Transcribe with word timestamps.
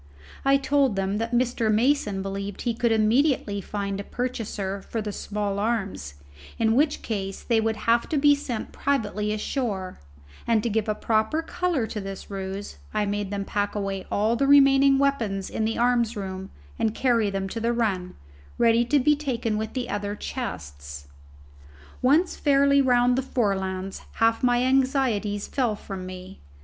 I 0.43 0.57
told 0.57 0.95
them 0.95 1.19
that 1.19 1.31
Mr. 1.31 1.71
Mason 1.71 2.23
believed 2.23 2.63
he 2.63 2.73
could 2.73 2.91
immediately 2.91 3.61
find 3.61 3.99
a 3.99 4.03
purchaser 4.03 4.81
for 4.81 4.99
the 4.99 5.11
small 5.11 5.59
arms, 5.59 6.15
in 6.57 6.73
which 6.75 7.03
case 7.03 7.43
they 7.43 7.61
would 7.61 7.75
have 7.75 8.09
to 8.09 8.17
be 8.17 8.33
sent 8.33 8.71
privately 8.71 9.31
ashore; 9.31 9.99
and 10.47 10.63
to 10.63 10.71
give 10.71 10.89
a 10.89 10.95
proper 10.95 11.43
colour 11.43 11.85
to 11.85 12.01
this 12.01 12.31
ruse 12.31 12.77
I 12.91 13.05
made 13.05 13.29
them 13.29 13.45
pack 13.45 13.75
away 13.75 14.07
all 14.11 14.35
the 14.35 14.47
remaining 14.47 14.97
weapons 14.97 15.51
in 15.51 15.65
the 15.65 15.77
arms 15.77 16.17
room 16.17 16.49
and 16.79 16.95
carry 16.95 17.29
them 17.29 17.47
to 17.49 17.59
the 17.59 17.71
run, 17.71 18.15
ready 18.57 18.83
to 18.85 18.97
be 18.97 19.15
taken 19.15 19.55
with 19.55 19.73
the 19.73 19.87
other 19.87 20.15
chests. 20.15 21.09
Once 22.01 22.35
fairly 22.35 22.81
round 22.81 23.15
the 23.17 23.21
Forelands 23.21 24.01
half 24.13 24.41
my 24.41 24.63
anxieties 24.63 25.47
fell 25.47 25.75
from 25.75 26.07
me. 26.07 26.41